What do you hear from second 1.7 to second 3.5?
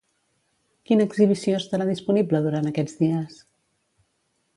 disponible durant aquests dies?